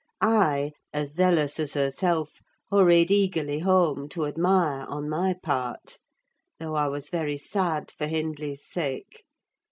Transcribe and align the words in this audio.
I, 0.19 0.71
as 0.91 1.13
zealous 1.13 1.59
as 1.59 1.75
herself, 1.75 2.39
hurried 2.71 3.11
eagerly 3.11 3.59
home 3.59 4.09
to 4.09 4.25
admire, 4.25 4.83
on 4.89 5.07
my 5.07 5.35
part; 5.43 5.99
though 6.57 6.73
I 6.73 6.87
was 6.87 7.11
very 7.11 7.37
sad 7.37 7.91
for 7.91 8.07
Hindley's 8.07 8.65
sake. 8.67 9.25